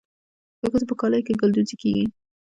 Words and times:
د 0.61 0.61
ښځو 0.71 0.85
په 0.89 0.95
کالیو 0.99 1.25
کې 1.27 1.39
ګلدوزي 1.41 1.75
کیږي. 1.81 2.05